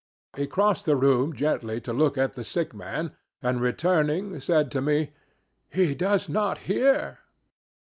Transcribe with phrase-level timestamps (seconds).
[0.35, 3.11] He crossed the room gently to look at the sick man,
[3.43, 5.11] and returning, said to me,
[5.69, 7.19] 'He does not hear.'